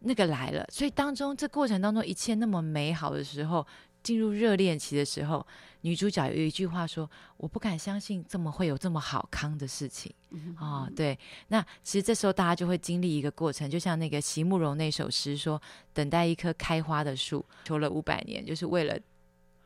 [0.00, 3.66] 那个来了，所以当中这过程当中一切那么美好的时候，
[4.02, 5.46] 进入热恋期的时候，
[5.82, 15.60] 女主角有一句话说：“我不敢相信这么会有这么好康的事情。”嗯哦，对，那其实这时候大家就会经历一个过程，就像那个席慕容那首诗说
[15.94, 18.98] ：“等待一棵开花的树，求了五百年，就是为了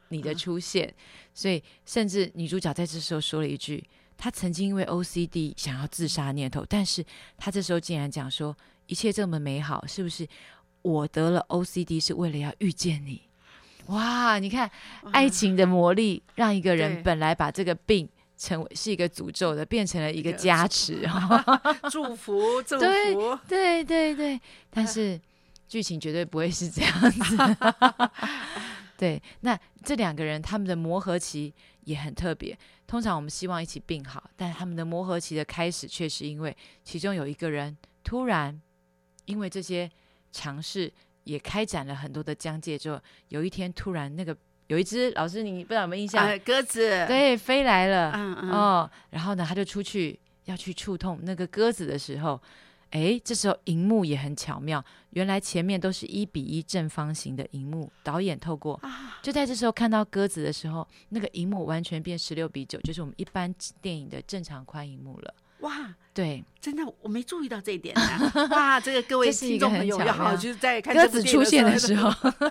[0.09, 0.93] 你的出现。
[1.35, 3.83] 所以，甚至女主角在这时候说了一句
[4.17, 7.05] ：“她曾经因为 OCD 想要自杀念头，但是
[7.37, 10.27] 她这时候竟然讲说，一切这么美好，是不是
[10.83, 13.23] 我得了 OCD 是为了要遇见你？”
[13.87, 14.71] 哇，你看
[15.13, 21.09] 爱情的魔力，让一个人本来把这个病成为是一个诅咒的，变成了一个加持。
[21.91, 25.21] 祝福 祝对福，对对对，但是
[25.69, 27.37] 剧情绝对不会是这样子。
[28.99, 32.57] 对，那这两个人他们的磨合期也很特别。
[32.87, 38.59] 通常我们希望一起病好，但他们的磨合期的开始，却是因为其中有一个人突然
[39.27, 39.91] 因为这些
[40.31, 40.93] 尝试，
[41.27, 44.35] 也开展了很多的疆界之后，有一天突然那个
[44.69, 46.27] 有一只老师，你不知道有没有印象？
[46.27, 48.13] 啊，鸽子，，对，飞来了。
[48.15, 52.41] 嗯嗯，哦，然后呢，他就出去要去触碰那个鸽子的时候，
[52.91, 65.35] 哎，这时候荧幕也很巧妙，原来前面都是一比一正方形的荧幕，导演透过啊，就在这时候看到鸽子的时候，那个荧幕完全变十六比九，就是我们一般电影的正常宽荧幕了。
[65.61, 72.11] 哇，对，真的我没注意到这一点啊， 哇，这个各位听众朋友很巧妙要好就是在看鸽子出现的时候，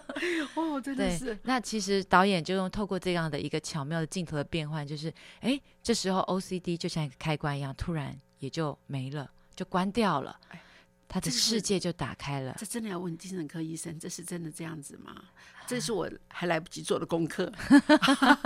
[0.56, 10.40] 哦，真的是，，那其实导演就用透过这样的一个巧妙的镜头的变换，就是哎，这时候 OCD 就像一个开关一样，突然也就没了，就关掉了。
[10.50, 10.60] 哎，
[11.08, 12.56] 他的这世界就打开了。
[12.58, 15.14] 这真的要问精神科医生，这是真的这样子吗？
[15.68, 17.52] 这是我还来不及做的功课，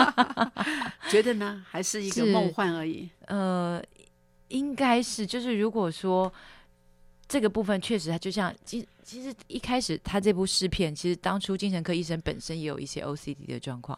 [1.10, 3.10] 觉得呢，还是一个梦幻而已。
[3.28, 3.82] 呃，
[4.50, 6.32] 应该是就是如果说
[7.28, 13.98] 这个部分确实，它就像其其实一开始他这部试片，其实当初精神科医生本身也有一些 OCD 的状况。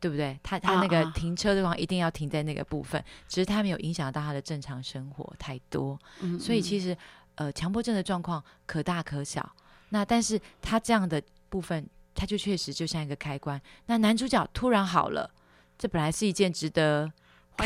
[0.00, 0.38] 对不对？
[0.44, 5.98] 他他那个停车的地方一定要停在那个部分，只是他没有影响到他的正常生活太多。
[6.20, 6.98] 嗯，所以其实实
[7.34, 9.56] 呃，强迫症的状况可大可小。
[9.88, 11.84] 那但是他这样的部分，
[12.14, 13.60] 他就确实就像一个开关。
[13.86, 15.28] 那男主角突然好了，
[15.76, 17.12] 这本来是一件值得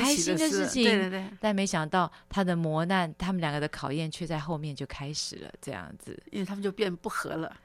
[0.00, 7.56] 开心的事情，对对对，但没想到他的磨难，他们两个的考验却在后面就开始了，这样子因为他们就变不和了，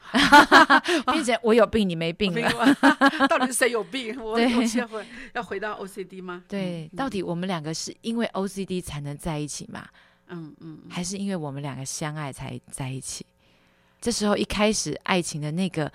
[1.11, 2.49] 变成我有病你没病了。
[2.49, 4.15] 了，到底是谁有病？
[4.21, 6.43] 我对我现在回要回到 OCD 吗？
[6.47, 9.87] 对，嗯到底我们两个是因为 OCD 才能在一起吗？
[10.27, 13.25] 嗯嗯，嗯还是因为我们两个相爱才在一起？
[13.99, 15.91] 这时候一开始爱情的那个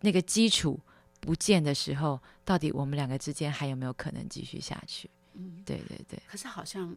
[0.00, 0.78] 那个基础
[1.20, 5.08] 不见的时候，到底我们两个之间还有没有可能继续下去？
[5.38, 6.94] 嗯，对对对，可是好像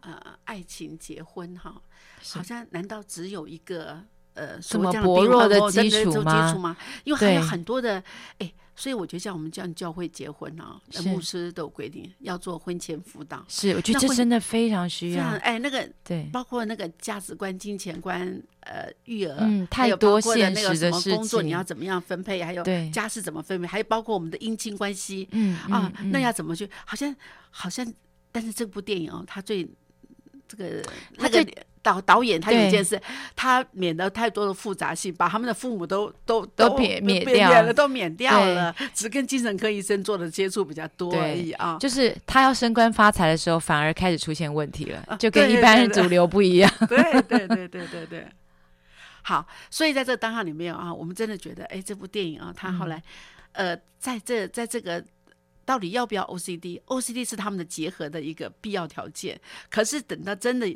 [0.00, 1.82] 呃，爱情结婚哈，
[2.22, 4.06] 好像难道只有一个
[4.38, 6.22] 呃这所谓样么薄弱的基础
[6.58, 6.76] 吗？
[7.04, 8.02] 因为还有很多的
[8.38, 13.44] 哎，所以我觉得像我们这样教会结婚啊，牧师都有规定要做婚前辅导。
[13.48, 15.24] 是，我觉得这真的非常需要。
[15.38, 21.64] 哎，那个对，包括那个价值观、金钱观、呃育儿，嗯，太多现那个什实的事么工作你要。
[21.68, 26.70] 怎么样分配，还有对，家事怎么分配，还有包括我们的姻亲关系，嗯啊，那要怎么去？
[26.86, 27.14] 好像
[27.50, 27.86] 好像，
[28.32, 29.68] 但是这部电影哦，它最
[30.46, 30.82] 这个
[31.18, 33.00] 它最那个导导演他有一件事，
[33.36, 41.76] 他免得太多的复杂性，把他们的父母都都都撇免掉了，都免掉了，只跟精神科医生做的接触比较多而已啊。
[41.80, 46.70] 就是他要升官发财的时候，反而开始出现问题了，啊就跟一般人主流不一样。
[46.88, 48.26] 对对对对对对。
[49.22, 53.02] 好，所以在这个当下里面啊，我们真的觉得，哎，这部电影啊，他后来，
[53.52, 55.04] 呃，在这在这个
[55.66, 59.38] 到底要不要 OCD？OCD 是他们的结合的一个必要条件。
[59.68, 60.66] 可是等到真的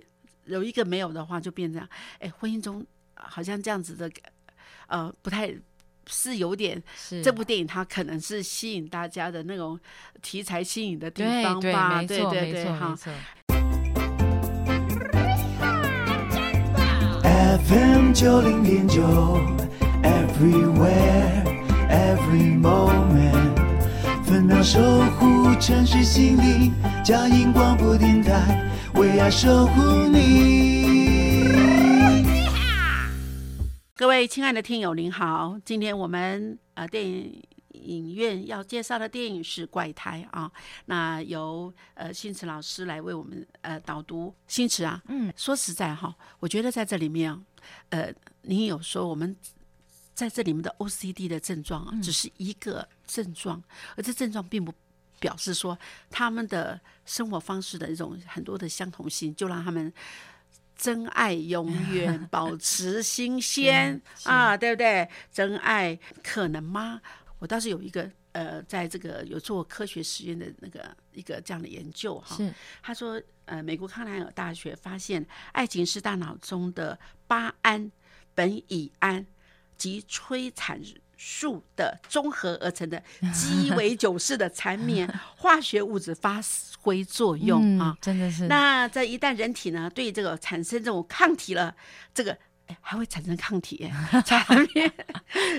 [0.47, 4.11] 有一个没有的话，就变这样，哎，婚姻中好像这样子的，
[4.89, 5.55] 呃，不太
[6.07, 9.79] 是有点是这部电影它可能是吸引大家的那种
[10.21, 12.03] 题材吸引的地对对，方吧？
[12.03, 12.99] 对对对，没错没哈。
[17.69, 19.03] FM 九零点九
[20.03, 21.45] ，Everywhere
[21.89, 24.81] Every Moment，分秒守
[25.19, 26.73] 护城市心灵，
[27.05, 30.83] 佳音广播电台为爱守护你。
[33.95, 40.51] 各位亲爱的听友，您好，今天我们呃电影影院要介绍的电影是《怪胎》啊，
[40.87, 44.35] 那由呃新池老师来为我们呃导读。
[44.47, 47.41] 新池啊，嗯，说实在哈，我觉得在这里面啊，
[47.91, 49.35] 呃，您有说我们
[50.13, 53.63] 在这里面的 OCD 的症状啊，只是一个症状，
[53.97, 54.73] 而这症状并不
[55.23, 55.79] 表示说
[56.11, 59.93] 他们的生活方式的一种很多的相同性，就让他们
[60.77, 65.09] 真爱永 远保持新鲜啊，对不对？
[65.33, 67.01] 真爱可能吗？
[67.39, 77.93] 我倒是有一个呃，在这个有做科学实验的那个一个这样的研究哈，是他说，呃，美国康奈尔大学发现，爱情是大脑中的巴胺、
[78.35, 79.25] 苯乙胺
[79.77, 80.81] 及催产
[81.25, 83.01] 素的综合而成的
[83.33, 85.09] 鸡尾酒式的缠绵
[85.39, 86.41] 化学物质发
[86.81, 87.99] 挥作用啊嗯。
[88.01, 91.77] 真的是那这一旦人体呢对这个产生这种抗体了，
[92.13, 92.37] 这个。
[92.73, 93.93] 哎还会产生抗体耶，
[94.25, 94.93] 缠绵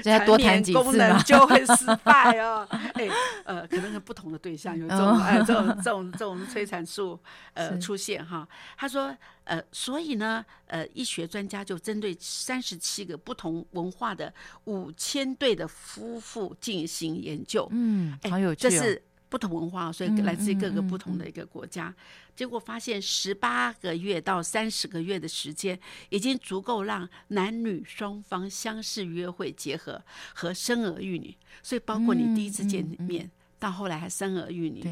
[0.03, 1.23] 这要多谈几功能次吗？
[1.23, 2.67] 就会失败哦。
[2.93, 3.07] 哎，
[3.45, 7.19] 呃，可能是不同的对象有这种哦哎这种这种这种催产素
[7.53, 8.47] 呃出现哈。
[8.77, 14.33] 他说呃，所以呢，呃，医学专家就针对三十七个不同文化的
[14.65, 17.67] 五千对的夫妇进行研究。
[17.71, 18.69] 嗯，哎好有趣哦。
[18.69, 19.01] 这是
[19.33, 21.91] 不同文化，所以嗯来自于各个不同的一个国家。
[22.35, 29.99] 结果发现，十八个月到三十个月的时间，已经足够让男女双方相识、约会、结合
[30.35, 31.35] 和生儿育女。
[31.63, 34.83] 所以，包括你第一次见面，到后来还生儿育女，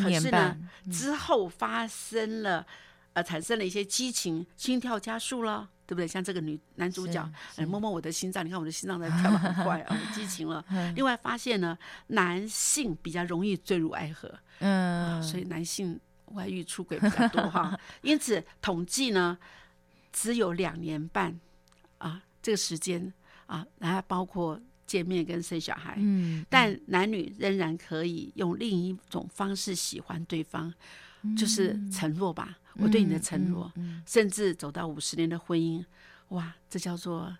[0.00, 0.56] 可是呢
[0.92, 2.64] 之后发生了。
[3.18, 6.06] 呃，产生了一些激情，心跳加速了，对不对？
[6.06, 7.28] 像这个女男主角，
[7.66, 10.64] 摸摸我的心脏，你看我的心脏在跳得很快啊，我激情了。
[10.94, 11.76] 另外发现呢，
[12.08, 17.76] 男性比较容易坠入爱河，嗯，所以男性外遇出轨比较多哈。
[18.02, 19.36] 因此统计呢，
[20.12, 21.40] 只有两年半
[21.98, 23.12] 啊，这个时间
[23.46, 30.72] 啊，然后包括见面跟生小孩，嗯，但男女仍然可以用另一种方式喜欢对方，
[31.36, 35.84] 就是承诺吧，我对你的承诺，嗯甚至走到五十年的婚姻，
[36.28, 37.36] 哇，这叫做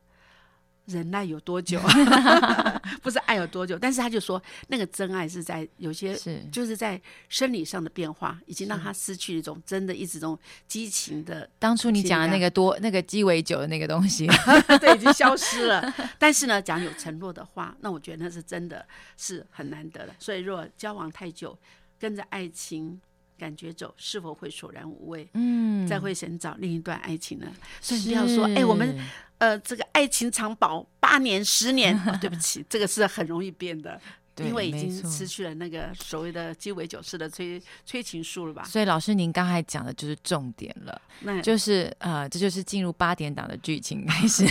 [0.87, 1.81] 忍耐有多久？
[3.03, 14.27] 不是爱有多久，但是他就说，那个真爱是在有些是就是在生理上的变化，已经让他失去一种真的一直这种激情的，当初你讲的那个多那个鸡尾酒的那个东西，
[14.81, 15.95] 对，已经消失了。
[16.19, 18.85] 但是呢，讲有承诺的话，那我觉得那是真的
[19.17, 20.15] 是很难得的。
[20.19, 21.57] 所以，如果交往太久，
[21.99, 22.99] 跟着爱情
[23.39, 25.29] 感觉走，是否会索然无味？
[25.35, 27.47] 嗯，再会寻找另一段爱情呢？
[27.81, 28.99] 所以你不要说，哎、我们
[29.39, 34.01] 呃，这个爱情长保八年、十年、 哦，对不起，这个是很容易变的，
[34.39, 38.65] 因为已经失去了那个所谓的鸡尾酒式的催催情术了吧？
[38.65, 44.45] 所以老师您刚才讲的就是重点了，那就是呃，这就是进入八点档的剧情开始，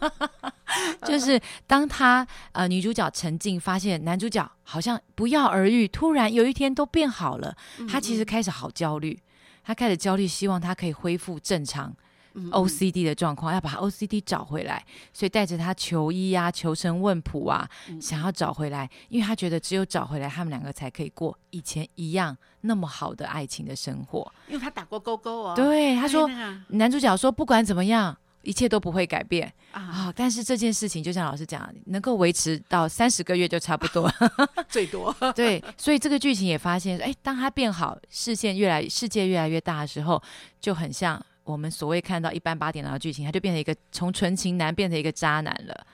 [1.04, 7.56] 就是当他呃女主角陈静发现男主角好像不药而愈，突然有一天都变好了，
[7.88, 9.18] 她其实开始好焦虑，
[9.64, 11.94] 她开始焦虑，希望他可以恢复正常。
[12.34, 24.32] 嗯 OCD 的状况，要把 OCD 找回来，所以带着他求医啊、求神问卜啊，嗯想要找回来，因为他觉得只有找回来，他们两个才可以过以前一样那么好的爱情的生活。
[24.46, 30.12] 因为他打过勾勾哦，对，他说哎，那个男主角说不管怎么样，一切都不会改变啊，啊。
[30.14, 34.12] 但是这件事情，就像老师讲，能够维持到三十个月就差不多。
[34.68, 40.22] 最多 对，所以这个剧情也发现，哎，当他变好，视线越来世界越来越大的时候，
[40.60, 45.86] 就很像我们所谓看到一般八点档的剧情，他就变成一个从纯情男变成一个渣男了。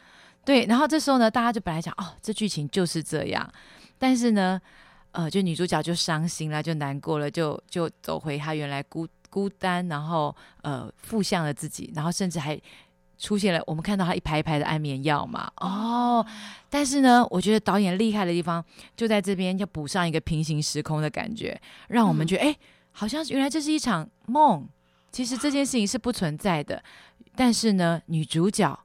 [0.45, 3.53] 对，然后这时候呢，大家就本来想，哦，这剧情就是这样，
[3.99, 4.61] 但是呢，
[5.11, 12.59] 呃，就女主角就伤心了，就难过了，就就走回她原来孤孤单，然后呃负向的自己，然后甚至还
[13.19, 15.53] 出现了我们看到他一排一排的安眠药嘛。
[15.59, 16.25] 哦，
[16.71, 18.65] 但是呢，我觉得导演厉害的地方
[18.97, 22.59] 就在这边，要补上一个平行时空的感觉，让我们觉得哎、诶
[22.93, 24.67] 好像原来这是一场梦，
[25.13, 26.83] 其实这件事情是不存在的。
[27.35, 28.79] 但是呢，女主角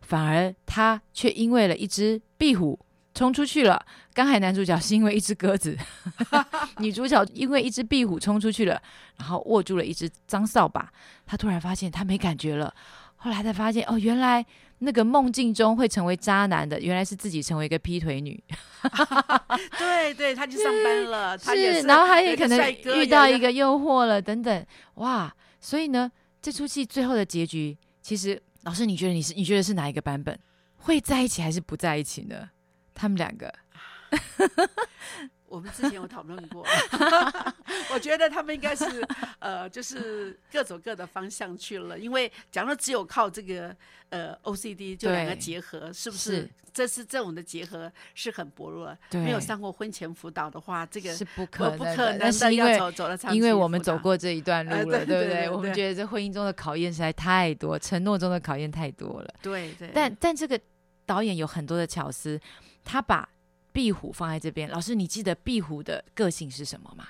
[0.00, 2.80] 反而她却因为了一只壁虎
[3.20, 3.84] 冲出去了。
[4.14, 5.76] 刚才男主角是因为一只鸽子，
[6.80, 8.80] 女主角因为一只壁虎冲出去了，
[9.18, 10.90] 然后握住了一只脏扫把。
[11.26, 12.74] 她突然发现她没感觉了，
[13.16, 14.42] 后来才发现哦，原来
[14.78, 18.42] 那个梦境中会成为渣男的，原来是自己成为一个劈腿女。
[19.76, 25.30] 对对，他去上班了，他也是，是，然后他也有可能遇到一个诱惑了，等等，哇！
[25.60, 26.10] 所以呢，
[26.40, 30.38] 这出戏最后的结局，其实老师，你觉得你是你觉得是哪一个版本
[30.78, 32.48] 会在一起还是不在一起呢？
[33.00, 33.50] 他们两个，
[35.48, 36.66] 我们之前有讨论过，
[37.94, 38.84] 我觉得他们应该是
[39.38, 41.98] 呃，就是各走各的方向去了。
[41.98, 43.74] 因为假如只有靠这个
[44.10, 46.30] 呃 OCD 就两个结合，是不是？
[46.42, 48.94] 是这是这种的结合是很薄弱。
[49.08, 55.18] 对没有上过婚前辅导的话，这个是不可能的，不可能但是因为的要走走了长因为我们走过这一段路呃了，对对不对？
[55.20, 59.34] 对对对我们觉得这婚姻中的考验实在太多，承诺中的考验太多了。
[59.40, 60.60] 对对，但但这个
[61.06, 62.40] 导演有很多的巧思，
[62.84, 63.28] 他把
[63.72, 64.68] 壁虎放在这边。
[64.70, 67.08] 老师，你记得壁虎的个性是什么吗？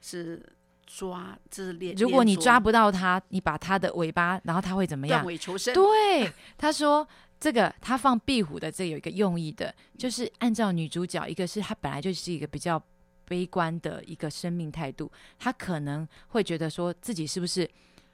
[0.00, 0.42] 是
[0.86, 1.94] 抓，这是练。
[1.96, 5.26] 如果你抓不到它，你把它的尾巴，然后它会怎么断样？
[5.26, 7.06] 尾求生，对，他说
[7.38, 12.82] 这个他放壁虎的这有一个用意的，就是按照女主角，一个是她本来就是一个比较
[13.26, 17.68] 悲观的一个生命态度，她可能会觉得说自己是不是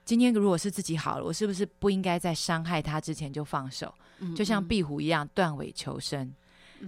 [0.05, 6.23] 今天如果是自己好了，我是不是不应该在伤害他之前就放手，嗯就像嗯壁虎一样断尾求生。
[6.23, 6.35] 嗯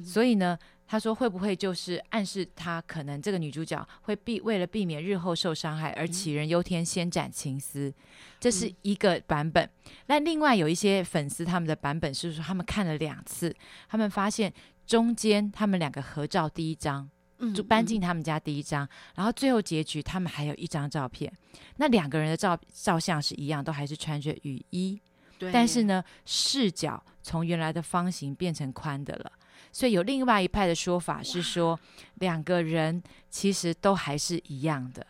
[0.05, 7.93] 所以呢，他说会不会就是暗示他可能这个女主角会避为了避免日后受伤害而杞人忧天，先斩情丝，
[8.41, 8.75] 这是嗯。
[8.83, 9.69] 一个版本。
[10.07, 13.55] 那另外有一些粉丝他们的版本是说他们看了两次，
[13.89, 14.53] 他们发现
[14.87, 17.09] 中间他们两个合照第一张
[17.39, 17.87] 嗯就搬嗯。
[17.87, 21.33] 进他们家第一张，然后最后结局他们还有一张照片，
[21.77, 25.01] 那两个人的照照相是一样，都还是穿着雨衣，
[25.39, 25.53] 对。
[25.53, 29.33] 但是呢，视角从原来的方形变成宽的了。
[29.73, 31.79] 所以有另外一派的说法是说，
[32.17, 35.07] 两个人其实都还是一样的，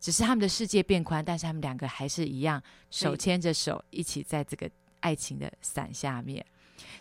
[0.00, 4.70] 只是他们的世界变宽，但是他们两个还是一样，手牵着手一起在这个
[5.00, 6.44] 爱情的伞下面。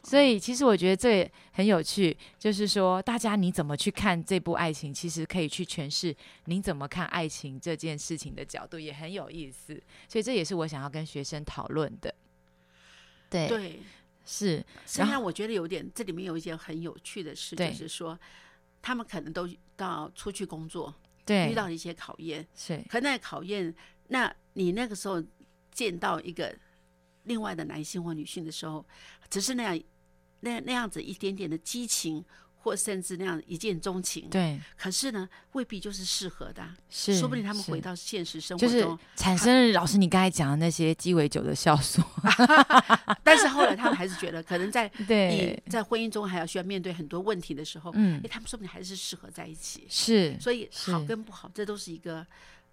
[0.04, 6.16] 所以其实我觉得这也很有趣，就是说大家你怎么去看这部爱情，其实可以去诠释
[6.46, 9.82] 您怎么看爱情这件事情的角度，也很有意思。
[10.08, 12.14] 所以这也是我想要跟学生讨论的。
[13.30, 13.80] 对，对，
[14.26, 18.18] 是，实际上我觉得有点，这里面有一件很有趣的事，就是说，
[18.82, 20.94] 他们可能都到出去工作，
[21.26, 23.74] 对，遇到了一些考验，是可那考验，
[24.08, 25.24] 那你那个时候
[25.72, 26.56] 见到一个
[27.24, 28.86] 另外的男性或女性的时候，
[29.30, 29.84] 只是那样
[30.40, 32.24] 那那样子一点点的激情，
[32.64, 42.02] 或甚至那样一见钟情，对，可是呢，未必就是适合的啊，是，说不定他们回到现实生活就是中，产生了老师你刚才讲的那些鸡尾酒的酵素，
[43.22, 49.86] 但是后来他们还是觉得，可能在 对你，在婚姻中还要需要面对很多问题的时候，嗯哎，，他们说不定还是适合在一起。
[49.90, 52.26] 是，所以好跟不好，这都是一个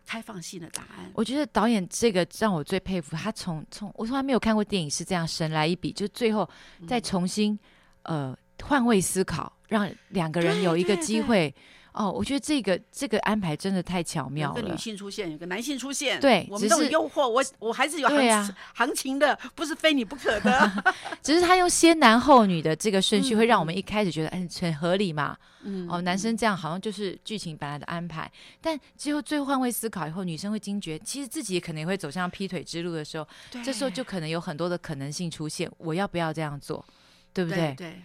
[0.07, 1.11] 开放性的答案。
[1.14, 7.59] 我觉得导演这个让我最佩服，他从从我从来没有看过电影是这样神来一笔，就最后嗯再重新、
[8.05, 11.52] 呃换位思考，让两个人有一个机会。
[11.92, 14.76] 哦，我觉得这个这个安排真的太巧妙了个女。
[14.76, 20.84] 性出现，有个男性出现，对我们都有只是诱惑，我我还是有行对啊行情的，不是非你不可的。
[21.20, 25.36] 只是他用先男后女的这个顺序，嗯会让我们一开始觉得哎很合理嘛。
[25.62, 33.26] 嗯哦，男生这样好像就是剧情本来的安排，但最后最后换位思考以后，女生会惊觉，其实自己可能也会走向劈腿之路的时候，
[33.64, 36.84] 这时候就可能有很多的可能性出现，我要不要这样做，
[37.34, 37.90] 对不对对？
[37.90, 38.02] 对，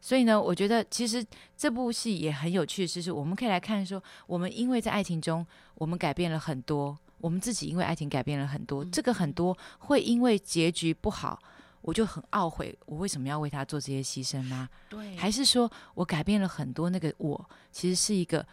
[0.00, 1.24] 所以呢，我觉得其实
[1.56, 11.38] 这部戏也很有趣，就是我们可以来看说，我们因为在爱情中，我们改变了很多，我们自己因为爱情改变了很多，这个很多会因为结局不好，
[11.80, 14.68] 我就很懊悔，我为什么要为他做这些牺牲吗？
[14.88, 16.90] 对，还是说我改变了很多？
[16.90, 18.46] 那个我其实是一个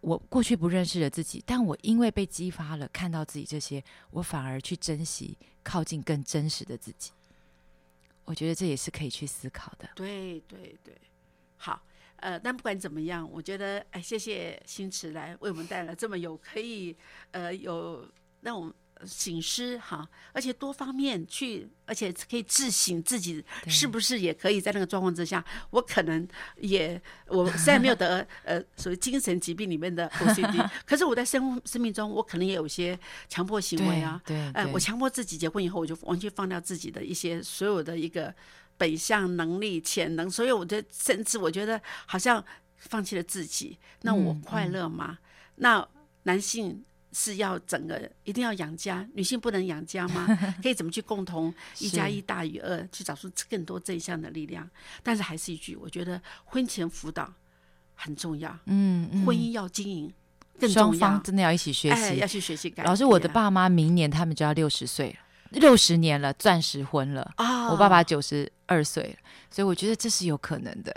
[0.00, 7.10] 我过去不认识的自己，但我因为被激发了，看到自己这些，我反而去珍惜靠近更真实的自己。
[8.28, 9.88] 我觉得这也是可以去思考的。
[9.94, 10.94] 对对对，
[11.56, 11.82] 好。
[12.16, 16.94] 呃，但不管怎么样，我觉得，哎，谢谢星驰来为我们带来这么有可以，
[17.30, 18.06] 呃，有
[18.40, 18.74] 让我们
[19.06, 26.26] 醒思哈，而且多方面去，而且可以自省自己是不是也可以在那个状况之下，我可能
[26.56, 38.34] 也我虽然没有得 呃所谓精神疾病里面的 OCD， 可是我在生生命中我可能也有一些强迫行为啊，对哎、对我强迫自己结婚以后，我就完全放掉自己的一些所有的一个
[38.76, 42.44] 本相能力、潜能，所以我觉得甚至我觉得好像
[42.76, 45.18] 放弃了自己，那我嗯快乐吗？
[45.56, 45.86] 那
[46.22, 50.26] 男性是要整个一定要养家，女性不能养家吗？
[50.62, 54.68] 可以怎么去共同一加一大于二，去找出更多正向的力量？
[55.02, 57.32] 但是还是一句，我觉得婚前辅导
[57.94, 60.12] 很重要，嗯嗯，婚姻要经营
[60.58, 61.22] 更双重要方。
[61.22, 62.26] 真的要一起学哎，要。
[62.26, 62.72] 去学习。
[62.84, 65.16] 老师，我的爸妈明年他们就要六十岁了，
[65.50, 67.32] 六十年了，钻石婚了。
[67.36, 69.16] 啊，我爸爸九十二岁了，
[69.50, 70.94] 所以我觉得这是有可能的。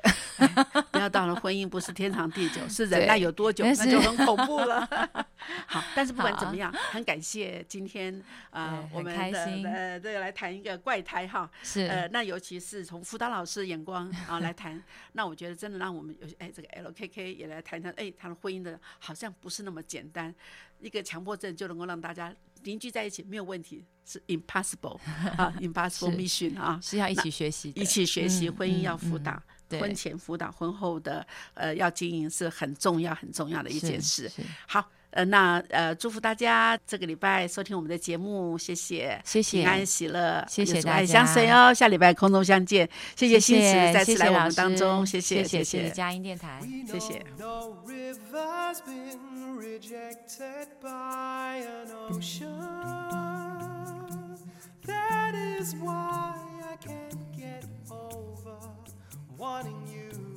[0.91, 4.87] 不要到了婚姻不是天长地久， 是忍对耐有多久，那就很恐怖了。
[5.65, 8.21] 好，但是不管怎么样，很感谢今天
[8.51, 9.39] 呃我们的
[9.69, 14.81] 呃这个来谈一个怪胎哈，是，呃，那尤其是从辅导老师的眼光啊来谈，
[15.13, 20.33] 那我觉得真的让我们有哎这个 LKK 也来谈谈，哎他的婚姻的好像不是那么简单，
[20.81, 24.99] 一个强迫症就能够让大家凝聚在一起没有问题，是 impossible
[25.37, 29.79] 啊 impossible mission 啊，是要一起学习，一起学习，嗯婚姻要辅导，对。
[29.79, 34.31] 婚前辅导，婚后的呃要经营是很重要很重要的一件事。
[34.67, 46.61] 好，呃，那呃祝福大家这个礼拜收听我们的节目，谢谢，谢谢平安喜乐，谢谢大家相随哦，下礼拜空中相见，谢谢新慈再次谢谢老来我们当中，谢谢谢谢谢佳音电台。
[46.89, 52.47] 谢谢 No river's been rejected by an ocean.
[54.85, 56.33] That is why
[56.63, 58.57] I can't get over
[59.37, 60.30] wanting you.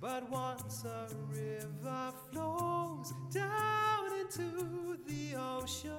[0.00, 5.92] But once a river flows down into the ocean,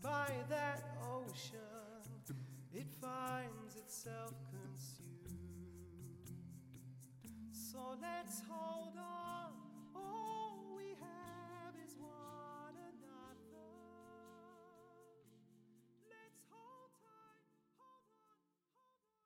[0.00, 1.58] by that ocean
[2.72, 5.06] it finds itself consumed.
[7.50, 9.52] So let's hold on.
[9.96, 10.55] Oh,